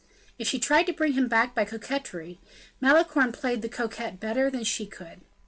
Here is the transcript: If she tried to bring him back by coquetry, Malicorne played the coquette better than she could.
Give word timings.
If 0.39 0.47
she 0.47 0.57
tried 0.57 0.87
to 0.87 0.93
bring 0.93 1.13
him 1.13 1.27
back 1.27 1.53
by 1.53 1.63
coquetry, 1.63 2.39
Malicorne 2.81 3.33
played 3.33 3.61
the 3.61 3.69
coquette 3.69 4.19
better 4.19 4.49
than 4.49 4.63
she 4.63 4.87
could. 4.87 5.21